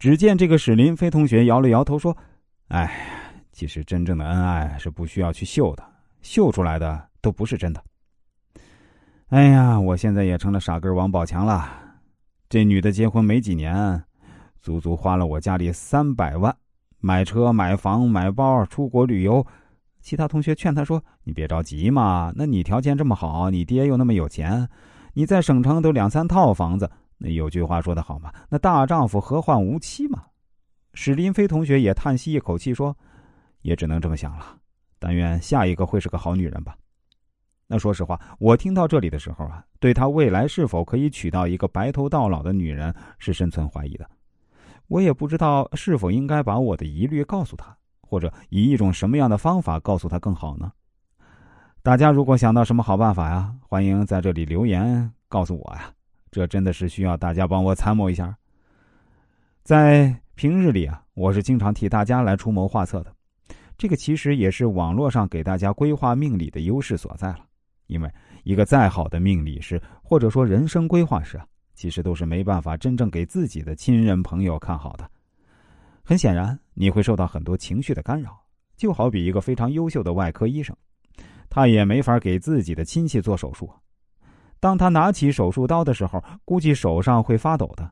[0.00, 2.16] 只见这个史林飞同学摇了摇头说
[2.68, 2.90] ：“哎，
[3.52, 5.84] 其实真正的恩爱是不需要去秀的，
[6.22, 7.84] 秀出来的都不是真的。”
[9.28, 11.68] 哎呀，我现在也成了傻根王宝强了。
[12.48, 14.02] 这女的结婚没几年，
[14.62, 16.56] 足足花了我家里三百万，
[17.00, 19.46] 买车、买房、买包、出国旅游。
[20.00, 24.66] 其他同学劝她说：“你别着急嘛，那你条件这么好，你爹又那么有钱，
[25.12, 26.90] 你在省城都两三套房子。”
[27.22, 30.24] 那有句话说得好嘛，那大丈夫何患无妻嘛？
[30.94, 32.96] 史林飞同学也叹息一口气说
[33.60, 34.56] ：“也只能这么想了。
[34.98, 36.74] 但愿下一个会是个好女人吧。”
[37.68, 44.08] 那说实话，我听到这里的时候啊，对他未来是否可以娶到一个白头到老的女人是深存怀疑的。
[44.88, 50.72] 我也不知道是否应该把我的疑虑告诉他，或者以一种什么样的方法告诉他更好呢？
[51.82, 55.92] 大家如果想到什么好办法呀，欢迎在这里留言告诉我呀。
[56.30, 58.36] 这真的是需要大家帮我参谋一下。
[59.62, 63.14] 在平日里啊，我是经常替大家来出谋划策的，
[63.76, 67.40] 这个其实也是网络上给大家规划命理的优势所在了。
[67.86, 68.10] 因为
[68.44, 75.10] 一个再好的命理师或者说人生规划师啊，其实都是没办法真正给自己的亲人朋友看好的。
[76.02, 78.40] 很显然，你会受到很多情绪的干扰，
[78.76, 80.74] 就好比一个非常优秀的外科医生，
[81.48, 83.68] 他也没法给自己的亲戚做手术。
[84.60, 87.90] 当他拿起手术刀的时候，估计手上会发抖的。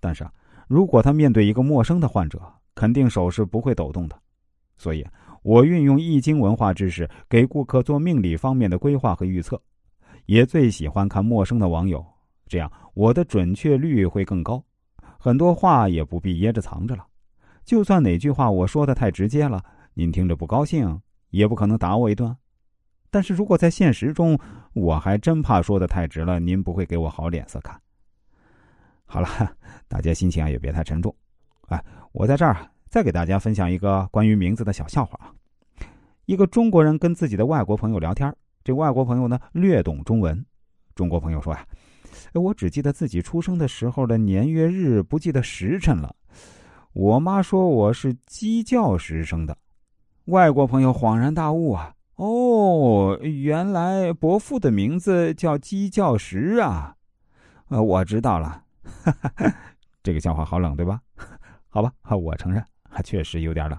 [0.00, 0.32] 但是啊，
[0.68, 2.40] 如果他面对一个陌生的患者，
[2.74, 4.16] 肯定手是不会抖动的。
[4.78, 5.04] 所以，
[5.42, 9.60] 我运用易经文化知识给顾客做命理方面的规划和预测，
[10.26, 12.04] 也最喜欢看陌生的网友，
[12.46, 14.62] 这样我的准确率会更高。
[15.18, 17.04] 很多话也不必掖着藏着了。
[17.64, 19.60] 就算哪句话我说的太直接了，
[19.94, 22.36] 您听着不高兴，也不可能打我一顿。
[23.10, 24.38] 但是如果在现实中，
[24.76, 27.80] 我还真怕说的太直了，您不会给我好脸色看。
[29.06, 29.28] 好了，
[29.88, 31.14] 大家心情啊也别太沉重。
[31.68, 31.82] 哎，
[32.12, 32.54] 我在这儿
[32.90, 35.32] 再给大家分享一个关于名字的小笑话啊。
[36.26, 38.30] 一个中国人跟自己的外国朋友聊天，
[38.62, 40.44] 这外国朋友呢略懂中文。
[40.94, 41.66] 中国朋友说呀
[42.34, 46.14] ：“我只记得自己出生的时候的年月日，不记得时辰了。
[46.92, 49.56] 我妈说我是鸡叫时生的。”
[50.26, 51.94] 外国朋友恍然大悟啊。
[52.16, 56.96] 哦，原来伯父的名字叫鸡叫石啊！
[57.68, 58.64] 呃，我知道了，
[59.04, 59.54] 哈 哈
[60.02, 61.00] 这个笑话好冷，对吧？
[61.68, 62.64] 好吧，我承认，
[63.04, 63.78] 确实有点冷。